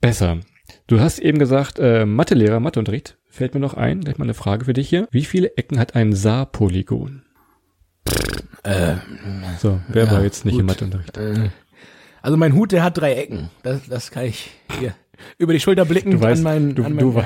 [0.00, 0.38] besser.
[0.86, 4.66] Du hast eben gesagt, äh, Mathelehrer, Matheunterricht, fällt mir noch ein, gleich mal eine Frage
[4.66, 5.08] für dich hier.
[5.10, 7.22] Wie viele Ecken hat ein Saarpolygon?
[8.62, 8.96] Äh,
[9.58, 10.80] So, wer Ja, war jetzt nicht im gut.
[10.80, 11.16] Matheunterricht?
[11.16, 11.48] äh,
[12.22, 13.50] also mein Hut, der hat drei Ecken.
[13.62, 14.94] Das, das kann ich hier.
[15.36, 17.24] Über die Schulter blickend Du weißt, an meinen, du, an du, wei-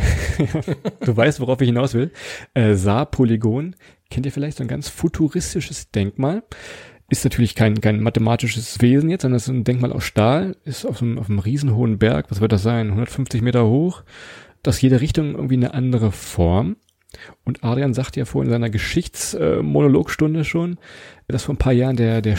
[1.04, 2.10] du weißt, worauf ich hinaus will.
[2.54, 3.76] Äh, Saar-Polygon,
[4.10, 6.42] kennt ihr vielleicht so ein ganz futuristisches Denkmal?
[7.08, 10.84] Ist natürlich kein, kein mathematisches Wesen jetzt, sondern es ist ein Denkmal aus Stahl, ist
[10.84, 14.02] auf so einem, auf einem riesenhohen Berg, was wird das sein, 150 Meter hoch,
[14.66, 16.76] aus jeder Richtung irgendwie eine andere Form.
[17.44, 20.78] Und Adrian sagt ja vorhin in seiner Geschichtsmonologstunde schon,
[21.28, 22.36] dass vor ein paar Jahren der, der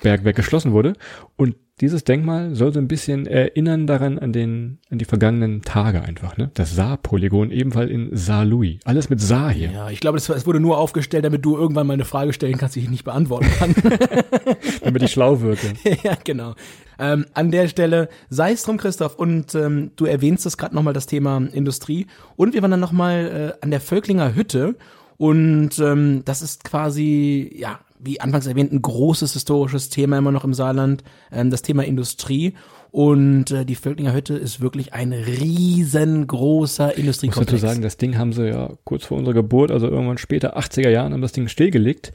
[0.00, 0.94] Steinkohlebergwerk geschlossen wurde.
[1.36, 6.02] Und dieses Denkmal soll so ein bisschen erinnern daran an den, an die vergangenen Tage
[6.02, 6.50] einfach, ne?
[6.54, 8.80] Das Saar-Polygon ebenfalls in Saar-Louis.
[8.84, 9.70] Alles mit Saar hier.
[9.70, 12.58] Ja, ich glaube, es es wurde nur aufgestellt, damit du irgendwann mal eine Frage stellen
[12.58, 13.74] kannst, die ich nicht beantworten kann.
[14.82, 15.74] Damit ich schlau wirke.
[16.02, 16.54] ja, genau.
[16.98, 20.94] Ähm, an der Stelle sei es drum, Christoph, und ähm, du erwähnst es gerade nochmal
[20.94, 22.06] das Thema Industrie.
[22.34, 24.74] Und wir waren dann nochmal äh, an der Völklinger Hütte.
[25.16, 30.44] Und ähm, das ist quasi, ja, wie anfangs erwähnt, ein großes historisches Thema immer noch
[30.44, 32.54] im Saarland, ähm, das Thema Industrie.
[32.90, 37.60] Und äh, die Völklinger Hütte ist wirklich ein riesengroßer Ich muss dazu Industriekomplex.
[37.60, 41.12] sagen, das Ding haben sie ja kurz vor unserer Geburt, also irgendwann später, 80er Jahren,
[41.12, 42.12] haben das Ding stillgelegt.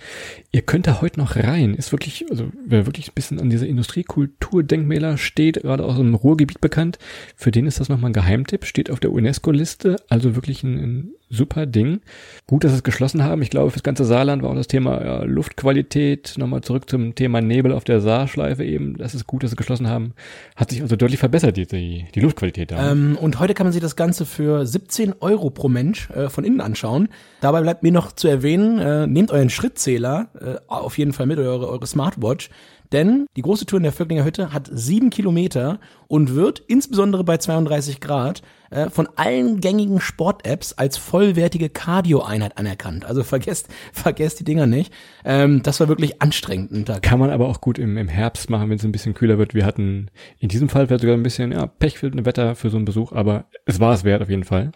[0.51, 1.75] Ihr könnt da heute noch rein.
[1.75, 6.61] Ist wirklich, also wer wirklich ein bisschen an diese Industriekulturdenkmäler steht, gerade aus dem Ruhrgebiet
[6.61, 6.97] bekannt,
[7.35, 11.13] für den ist das nochmal ein Geheimtipp, steht auf der UNESCO-Liste, also wirklich ein, ein
[11.33, 12.01] super Ding.
[12.47, 13.41] Gut, dass sie es geschlossen haben.
[13.41, 17.41] Ich glaube, fürs ganze Saarland war auch das Thema ja, Luftqualität, nochmal zurück zum Thema
[17.41, 18.97] Nebel auf der Saarschleife eben.
[18.97, 20.13] Das ist gut, dass sie geschlossen haben.
[20.55, 22.91] Hat sich also deutlich verbessert, die, die, die Luftqualität da.
[22.91, 26.43] Ähm, und heute kann man sich das Ganze für 17 Euro pro Mensch äh, von
[26.43, 27.09] innen anschauen.
[27.41, 31.39] Dabei bleibt mir noch zu erwähnen, äh, nehmt euren Schrittzähler äh, auf jeden Fall mit,
[31.39, 32.49] eure, eure Smartwatch.
[32.93, 37.37] Denn die große Tour in der Vöcklinger Hütte hat sieben Kilometer und wird insbesondere bei
[37.37, 43.03] 32 Grad äh, von allen gängigen Sport-Apps als vollwertige Cardio-Einheit anerkannt.
[43.05, 44.93] Also vergesst, vergesst die Dinger nicht.
[45.25, 46.71] Ähm, das war wirklich anstrengend.
[46.71, 47.01] ein Tag.
[47.01, 49.55] Kann man aber auch gut im, im Herbst machen, wenn es ein bisschen kühler wird.
[49.55, 52.85] Wir hatten in diesem Fall vielleicht sogar ein bisschen ja, pechfüllte Wetter für so einen
[52.85, 54.71] Besuch, aber es war es wert auf jeden Fall.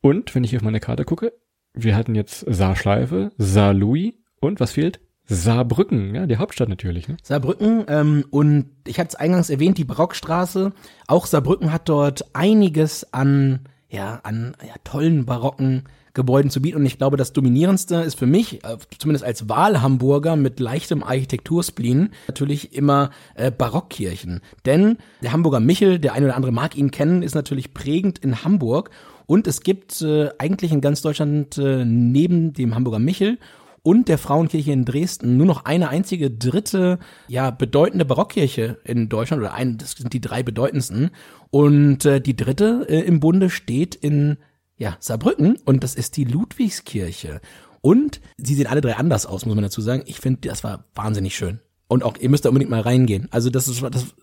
[0.00, 1.32] Und wenn ich hier auf meine Karte gucke,
[1.72, 5.00] wir hatten jetzt Saarschleife, Saarlouis und was fehlt?
[5.30, 7.08] Saarbrücken, ja, die Hauptstadt natürlich.
[7.08, 7.16] Ne?
[7.22, 10.72] Saarbrücken ähm, und ich hatte es eingangs erwähnt, die Barockstraße.
[11.06, 16.86] Auch Saarbrücken hat dort einiges an ja an ja, tollen barocken Gebäuden zu bieten und
[16.86, 22.74] ich glaube, das dominierendste ist für mich, äh, zumindest als Wahlhamburger mit leichtem Architekturspleen, natürlich
[22.74, 24.40] immer äh, Barockkirchen.
[24.66, 28.42] Denn der Hamburger Michel, der eine oder andere mag ihn kennen, ist natürlich prägend in
[28.42, 28.90] Hamburg
[29.26, 33.38] und es gibt äh, eigentlich in ganz Deutschland äh, neben dem Hamburger Michel
[33.82, 39.42] und der Frauenkirche in Dresden nur noch eine einzige dritte, ja, bedeutende Barockkirche in Deutschland
[39.42, 41.10] oder ein, das sind die drei bedeutendsten.
[41.50, 44.38] Und äh, die dritte äh, im Bunde steht in,
[44.76, 47.40] ja, Saarbrücken und das ist die Ludwigskirche.
[47.80, 50.02] Und sie sehen alle drei anders aus, muss man dazu sagen.
[50.06, 51.60] Ich finde, das war wahnsinnig schön.
[51.88, 53.26] Und auch, ihr müsst da unbedingt mal reingehen.
[53.30, 54.14] Also das ist, das ist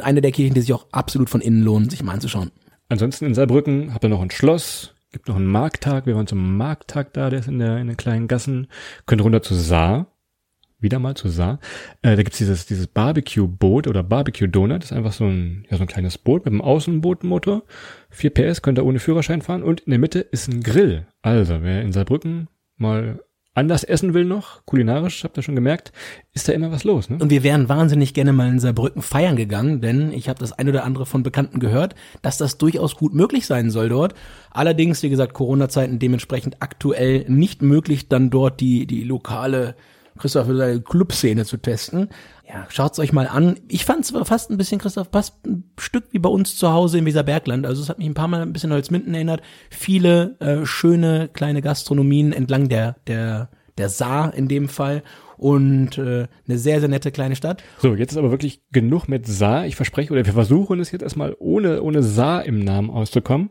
[0.00, 2.50] eine der Kirchen, die sich auch absolut von innen lohnen, sich mal anzuschauen.
[2.88, 6.06] Ansonsten in Saarbrücken habt ihr noch ein Schloss, gibt noch einen Markttag.
[6.06, 8.68] Wir waren zum Markttag da, der ist in, der, in den kleinen Gassen.
[9.06, 10.06] Könnt runter zu Saar.
[10.80, 11.60] Wieder mal zu Saar.
[12.00, 14.82] Äh, da gibt's dieses, dieses Barbecue-Boot oder Barbecue-Donut.
[14.82, 17.62] Das ist einfach so ein, ja, so ein kleines Boot mit einem Außenbootmotor.
[18.10, 19.62] 4 PS, könnt ihr ohne Führerschein fahren.
[19.62, 21.06] Und in der Mitte ist ein Grill.
[21.20, 23.20] Also, wer in Saarbrücken mal
[23.54, 25.92] anders essen will noch, kulinarisch, habt ihr schon gemerkt,
[26.32, 27.10] ist da immer was los.
[27.10, 27.18] Ne?
[27.20, 30.68] Und wir wären wahnsinnig gerne mal in Saarbrücken feiern gegangen, denn ich habe das ein
[30.68, 34.14] oder andere von Bekannten gehört, dass das durchaus gut möglich sein soll dort.
[34.50, 39.74] Allerdings, wie gesagt, Corona-Zeiten dementsprechend aktuell nicht möglich, dann dort die, die lokale,
[40.18, 42.08] Christoph würde sagen, Clubszene zu testen.
[42.52, 43.60] Ja, schaut's euch mal an.
[43.68, 46.98] Ich fand es fast ein bisschen, Christoph, fast ein Stück wie bei uns zu Hause
[46.98, 47.64] im Weserbergland.
[47.64, 49.40] Also es hat mich ein paar Mal ein bisschen Holzminden erinnert.
[49.70, 55.02] Viele äh, schöne kleine Gastronomien entlang der, der, der Saar in dem Fall
[55.38, 57.62] und äh, eine sehr, sehr nette kleine Stadt.
[57.78, 59.66] So, jetzt ist aber wirklich genug mit Saar.
[59.66, 63.50] Ich verspreche, oder wir versuchen es jetzt erstmal ohne, ohne Saar im Namen auszukommen.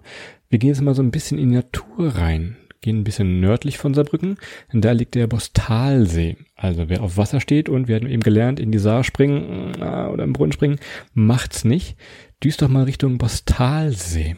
[0.50, 2.56] Wir gehen jetzt mal so ein bisschen in die Natur rein.
[2.82, 4.38] Gehen ein bisschen nördlich von Saarbrücken.
[4.74, 6.38] Denn da liegt der Bostalsee.
[6.56, 10.08] Also wer auf Wasser steht und wir hatten eben gelernt, in die Saar springen äh,
[10.08, 10.80] oder im Brunnen springen,
[11.14, 11.96] macht's nicht.
[12.44, 14.36] Düst doch mal Richtung Bostalsee.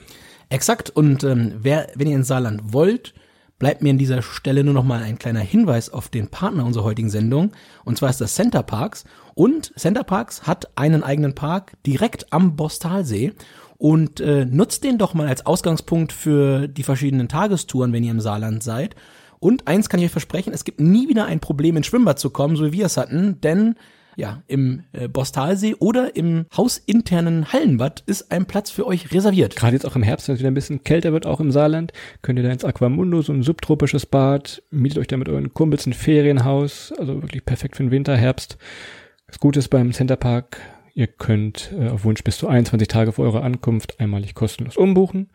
[0.49, 0.89] Exakt.
[0.89, 3.13] Und ähm, wer, wenn ihr ins Saarland wollt,
[3.59, 6.83] bleibt mir an dieser Stelle nur noch mal ein kleiner Hinweis auf den Partner unserer
[6.83, 7.53] heutigen Sendung.
[7.85, 9.05] Und zwar ist das Center Parks.
[9.35, 13.31] Und Center Parks hat einen eigenen Park direkt am Bostalsee.
[13.83, 18.21] Und äh, nutzt den doch mal als Ausgangspunkt für die verschiedenen Tagestouren, wenn ihr im
[18.21, 18.95] Saarland seid.
[19.39, 22.29] Und eins kann ich euch versprechen, es gibt nie wieder ein Problem, ins Schwimmbad zu
[22.29, 23.75] kommen, so wie wir es hatten, denn
[24.15, 29.57] ja, im äh, Bostalsee oder im hausinternen Hallenbad ist ein Platz für euch reserviert.
[29.57, 31.91] Gerade jetzt auch im Herbst, wenn es wieder ein bisschen kälter wird, auch im Saarland,
[32.21, 35.85] könnt ihr da ins Aquamundo, so ein subtropisches Bad, mietet euch da mit euren Kumpels
[35.87, 38.57] ein Ferienhaus, also wirklich perfekt für den Winter, Herbst.
[39.27, 40.57] Das Gute ist beim Centerpark,
[40.95, 45.31] Ihr könnt äh, auf Wunsch bis zu 21 Tage vor eurer Ankunft einmalig kostenlos umbuchen.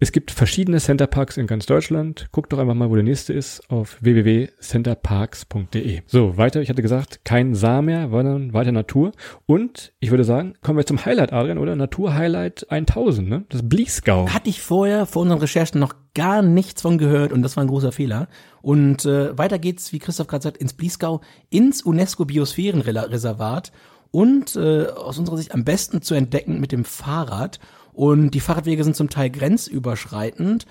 [0.00, 2.28] Es gibt verschiedene Centerparks in ganz Deutschland.
[2.32, 6.00] Guckt doch einfach mal, wo der nächste ist, auf www.centerparks.de.
[6.06, 6.62] So, weiter.
[6.62, 9.12] Ich hatte gesagt, kein Saar mehr, sondern weiter Natur.
[9.44, 11.76] Und ich würde sagen, kommen wir zum Highlight, Adrian, oder?
[11.76, 13.44] Natur-Highlight 1000, ne?
[13.50, 14.30] Das Bliesgau.
[14.30, 17.68] Hatte ich vorher vor unseren Recherchen noch gar nichts von gehört und das war ein
[17.68, 18.28] großer Fehler.
[18.62, 21.20] Und äh, weiter geht's, wie Christoph gerade sagt, ins Bliesgau,
[21.50, 23.72] ins UNESCO-Biosphärenreservat
[24.12, 27.58] und äh, aus unserer Sicht am besten zu entdecken mit dem Fahrrad.
[27.92, 30.66] Und die Fahrradwege sind zum Teil grenzüberschreitend.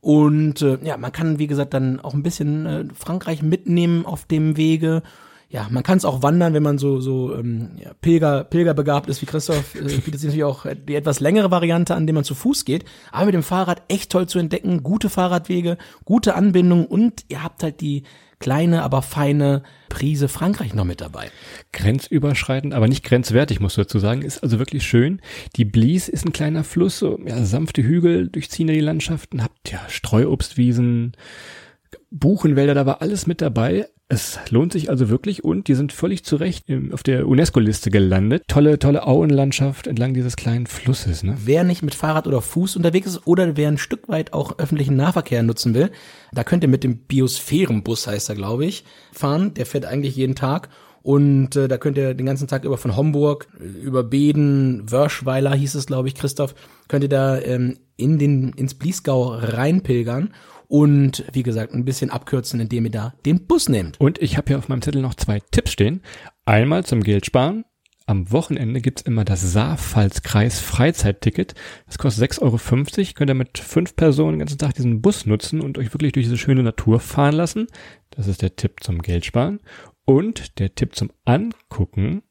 [0.00, 4.24] Und äh, ja, man kann, wie gesagt, dann auch ein bisschen äh, Frankreich mitnehmen auf
[4.26, 5.02] dem Wege.
[5.50, 9.08] Ja, man kann es auch wandern, wenn man so so ähm, ja, Pilger Pilger begabt
[9.08, 12.24] ist wie Christoph, äh, bietet sich natürlich auch die etwas längere Variante an, dem man
[12.24, 12.84] zu Fuß geht.
[13.10, 17.64] Aber mit dem Fahrrad echt toll zu entdecken, gute Fahrradwege, gute Anbindung und ihr habt
[17.64, 18.04] halt die
[18.40, 21.30] kleine, aber feine Prise Frankreich noch mit dabei.
[21.72, 24.22] Grenzüberschreitend, aber nicht grenzwertig, musst du dazu sagen.
[24.22, 25.20] Ist also wirklich schön.
[25.56, 29.70] Die Blies ist ein kleiner Fluss, so ja, sanfte Hügel durchziehen ja die Landschaften, habt
[29.70, 31.12] ja Streuobstwiesen,
[32.10, 33.88] Buchenwälder, da war alles mit dabei.
[34.08, 38.42] Es lohnt sich also wirklich und die sind völlig zu Recht auf der UNESCO-Liste gelandet.
[38.48, 41.22] Tolle, tolle Auenlandschaft entlang dieses kleinen Flusses.
[41.22, 41.36] Ne?
[41.44, 44.96] Wer nicht mit Fahrrad oder Fuß unterwegs ist oder wer ein Stück weit auch öffentlichen
[44.96, 45.90] Nahverkehr nutzen will,
[46.32, 49.54] da könnt ihr mit dem Biosphärenbus, heißt er, glaube ich, fahren.
[49.54, 50.70] Der fährt eigentlich jeden Tag.
[51.02, 55.76] Und äh, da könnt ihr den ganzen Tag über von Homburg, über Beden, Wörschweiler hieß
[55.76, 56.54] es, glaube ich, Christoph,
[56.88, 60.34] könnt ihr da ähm, in den, ins Bliesgau reinpilgern
[60.70, 64.00] und wie gesagt ein bisschen abkürzen, indem ihr da den Bus nehmt.
[64.00, 66.00] Und ich habe hier auf meinem Zettel noch zwei Tipps stehen.
[66.44, 67.64] Einmal zum Geld sparen.
[68.06, 71.54] Am Wochenende gibt's immer das Saarpfalzkreis Freizeitticket.
[71.86, 73.14] Das kostet 6,50 Euro.
[73.14, 76.26] Könnt ihr mit fünf Personen den ganzen Tag diesen Bus nutzen und euch wirklich durch
[76.26, 77.66] diese schöne Natur fahren lassen.
[78.10, 79.58] Das ist der Tipp zum Geld sparen.
[80.04, 82.22] Und der Tipp zum Angucken.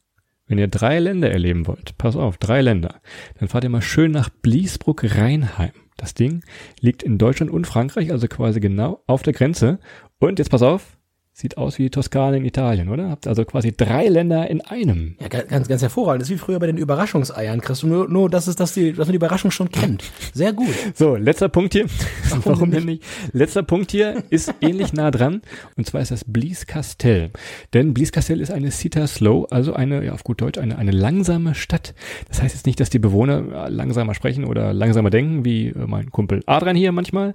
[0.48, 3.02] Wenn ihr drei Länder erleben wollt, pass auf, drei Länder,
[3.38, 5.74] dann fahrt ihr mal schön nach Bliesbruck-Rheinheim.
[6.00, 6.44] Das Ding
[6.80, 9.80] liegt in Deutschland und Frankreich, also quasi genau auf der Grenze.
[10.20, 10.98] Und jetzt pass auf,
[11.40, 13.10] Sieht aus wie Toskana in Italien, oder?
[13.10, 15.16] Habt also quasi drei Länder in einem.
[15.22, 16.22] Ja, ganz, ganz hervorragend.
[16.22, 17.82] Das ist wie früher bei den Überraschungseiern, Chris.
[17.82, 20.04] Nur, nur dass, es, dass, die, dass man die Überraschung schon kennt.
[20.34, 20.68] Sehr gut.
[20.96, 21.86] So, letzter Punkt hier.
[22.30, 23.04] Warum, Warum denn nicht?
[23.32, 25.42] Letzter Punkt hier ist ähnlich nah dran.
[25.78, 27.30] Und zwar ist das Blieskastel.
[27.74, 31.56] Denn Blieskastel ist eine Cita Slow, also eine, ja, auf gut Deutsch, eine, eine langsame
[31.56, 31.94] Stadt.
[32.28, 36.12] Das heißt jetzt nicht, dass die Bewohner langsamer sprechen oder langsamer denken, wie äh, mein
[36.12, 37.34] Kumpel Adrian hier manchmal,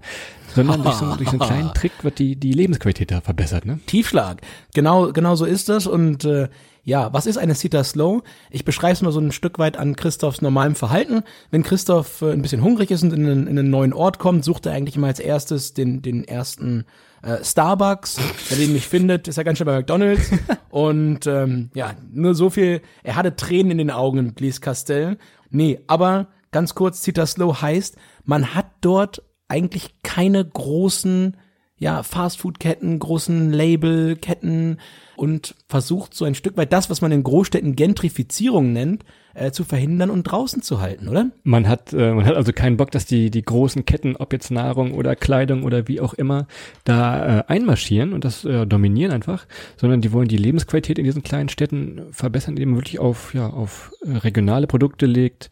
[0.54, 3.78] sondern durch so, durch so einen kleinen Trick wird die, die Lebensqualität da verbessert, ne?
[3.94, 4.40] Tiefschlag.
[4.74, 5.86] Genau, genau so ist das.
[5.86, 6.48] Und äh,
[6.82, 8.22] ja, was ist eine Cita Slow?
[8.50, 11.22] Ich beschreibe es mal so ein Stück weit an Christophs normalem Verhalten.
[11.52, 14.44] Wenn Christoph äh, ein bisschen hungrig ist und in einen, in einen neuen Ort kommt,
[14.44, 16.86] sucht er eigentlich immer als erstes den, den ersten
[17.22, 18.16] äh, Starbucks,
[18.50, 20.28] der den nicht findet, ist er ganz schnell bei McDonalds.
[20.70, 22.80] und ähm, ja, nur so viel.
[23.04, 25.18] Er hatte Tränen in den Augen Blies Castell.
[25.50, 31.36] Nee, aber ganz kurz, Cita Slow heißt, man hat dort eigentlich keine großen
[31.84, 34.78] ja, Fastfood-Ketten, großen Label-Ketten
[35.16, 39.64] und versucht so ein Stück weit das, was man in Großstädten Gentrifizierung nennt, äh, zu
[39.64, 41.26] verhindern und draußen zu halten, oder?
[41.42, 44.50] Man hat, äh, man hat also keinen Bock, dass die, die großen Ketten, ob jetzt
[44.50, 46.46] Nahrung oder Kleidung oder wie auch immer,
[46.84, 51.22] da äh, einmarschieren und das äh, dominieren einfach, sondern die wollen die Lebensqualität in diesen
[51.22, 55.50] kleinen Städten verbessern, indem man wirklich auf, ja, auf äh, regionale Produkte legt,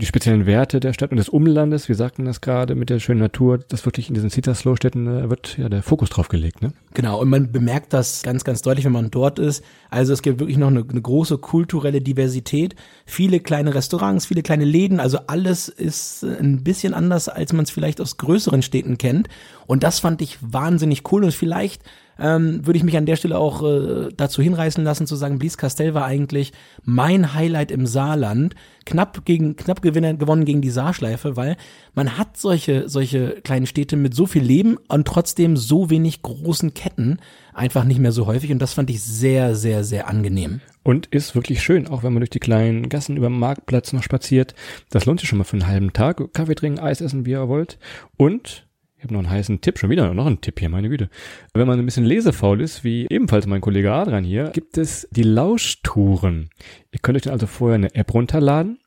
[0.00, 3.20] die speziellen Werte der Stadt und des Umlandes, wir sagten das gerade mit der schönen
[3.20, 6.62] Natur, das wirklich in diesen Cita-Slow-Städten äh, wird ja der Fokus drauf gelegt.
[6.62, 6.72] Ne?
[6.96, 9.64] Genau, und man bemerkt das ganz, ganz deutlich, wenn man dort ist.
[9.90, 14.64] Also es gibt wirklich noch eine, eine große kulturelle Diversität, viele kleine Restaurants, viele kleine
[14.64, 19.28] Läden, also alles ist ein bisschen anders, als man es vielleicht aus größeren Städten kennt.
[19.66, 21.82] Und das fand ich wahnsinnig cool und vielleicht
[22.18, 25.58] ähm, würde ich mich an der Stelle auch äh, dazu hinreißen lassen zu sagen, Blies
[25.58, 26.52] Castell war eigentlich
[26.82, 28.54] mein Highlight im Saarland.
[28.86, 31.56] Knapp gegen, knapp gewinner, gewonnen gegen die Saarschleife, weil
[31.94, 36.74] man hat solche, solche kleinen Städte mit so viel Leben und trotzdem so wenig großen
[36.84, 37.16] Ketten
[37.54, 40.60] einfach nicht mehr so häufig und das fand ich sehr, sehr, sehr angenehm.
[40.82, 44.02] Und ist wirklich schön, auch wenn man durch die kleinen Gassen über den Marktplatz noch
[44.02, 44.54] spaziert.
[44.90, 46.20] Das lohnt sich schon mal für einen halben Tag.
[46.34, 47.78] Kaffee trinken, Eis essen, wie ihr wollt.
[48.18, 48.66] Und
[48.98, 51.08] ich habe noch einen heißen Tipp, schon wieder noch einen Tipp hier, meine Güte.
[51.54, 55.22] Wenn man ein bisschen lesefaul ist, wie ebenfalls mein Kollege Adrian hier, gibt es die
[55.22, 56.50] Lauschtouren.
[56.92, 58.78] Ihr könnt euch dann also vorher eine App runterladen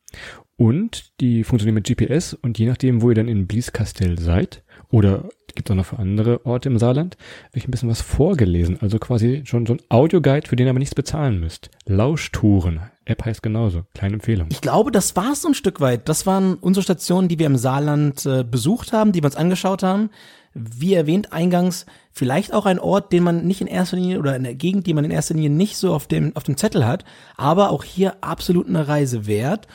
[0.56, 5.26] und die funktionieren mit GPS und je nachdem, wo ihr dann in Blieskastel seid, oder
[5.58, 7.18] gibt auch noch für andere Orte im Saarland,
[7.50, 8.78] habe ich ein bisschen was vorgelesen.
[8.80, 11.70] Also quasi schon so ein Audioguide, für den ihr aber nichts bezahlen müsst.
[11.86, 12.80] Lauschtouren.
[13.04, 13.84] App heißt genauso.
[13.94, 14.48] Kleine Empfehlung.
[14.52, 16.08] Ich glaube, das war es so ein Stück weit.
[16.08, 19.84] Das waren unsere Stationen, die wir im Saarland äh, besucht haben, die wir uns angeschaut
[19.84, 20.10] haben.
[20.54, 24.56] wie erwähnt eingangs, vielleicht auch ein Ort, den man nicht in erster Linie oder eine
[24.56, 27.70] Gegend, die man in erster Linie nicht so auf dem, auf dem Zettel hat, aber
[27.70, 29.68] auch hier absolut eine Reise wert.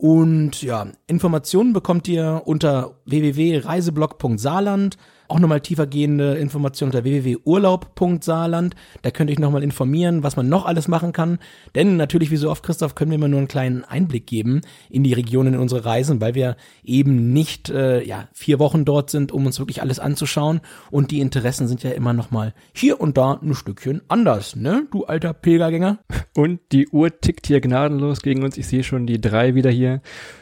[0.00, 4.96] Und ja, Informationen bekommt ihr unter www.reiseblog.saarland
[5.30, 8.74] auch nochmal tiefergehende Informationen unter www.urlaub.saarland.
[9.02, 11.38] Da könnt ihr euch nochmal informieren, was man noch alles machen kann.
[11.74, 15.04] Denn natürlich, wie so oft, Christoph, können wir immer nur einen kleinen Einblick geben in
[15.04, 19.32] die Regionen in unsere Reisen, weil wir eben nicht äh, ja, vier Wochen dort sind,
[19.32, 20.60] um uns wirklich alles anzuschauen.
[20.90, 25.04] Und die Interessen sind ja immer nochmal hier und da ein Stückchen anders, ne, du
[25.04, 25.98] alter Pilgergänger?
[26.34, 28.56] Und die Uhr tickt hier gnadenlos gegen uns.
[28.56, 30.00] Ich sehe schon die drei wieder hier.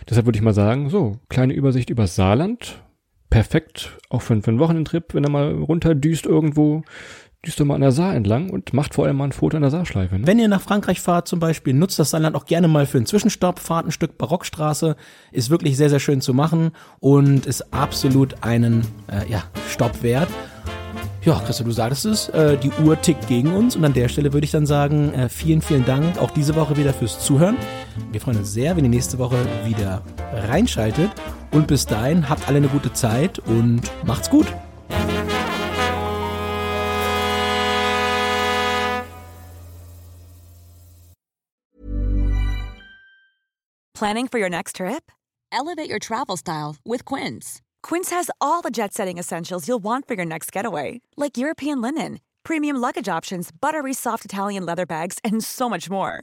[0.09, 2.83] Deshalb würde ich mal sagen, so, kleine Übersicht über Saarland
[3.31, 6.83] perfekt, auch für, für einen Wochenendtrip, wenn er mal runterdüst irgendwo,
[7.47, 9.63] düst er mal an der Saar entlang und macht vor allem mal ein Foto an
[9.63, 10.19] der Saarschleife.
[10.19, 10.27] Ne?
[10.27, 13.07] Wenn ihr nach Frankreich fahrt zum Beispiel, nutzt das Saarland auch gerne mal für einen
[13.07, 14.97] Zwischenstopp, fahrt ein Stück Barockstraße,
[15.31, 20.29] ist wirklich sehr, sehr schön zu machen und ist absolut einen äh, ja, Stopp wert.
[21.23, 24.33] Ja, Christa, du sagtest es, äh, die Uhr tickt gegen uns und an der Stelle
[24.33, 27.57] würde ich dann sagen, äh, vielen, vielen Dank auch diese Woche wieder fürs Zuhören.
[28.13, 31.11] Wir freuen uns sehr, wenn ihr nächste Woche wieder reinschaltet
[31.53, 34.47] und bis dahin habt alle eine gute Zeit und macht's gut.
[43.95, 45.11] Planning for your next trip?
[45.51, 47.61] Elevate your travel style with Quince.
[47.83, 51.81] Quince has all the jet setting essentials you'll want for your next getaway, like European
[51.81, 56.23] linen, premium luggage options, buttery soft Italian leather bags, and so much more.